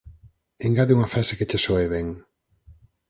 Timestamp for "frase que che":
1.13-1.59